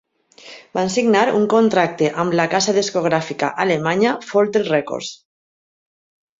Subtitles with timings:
[0.77, 5.15] Van signar un contracte amb la casa discogràfica alemanya Folter Records.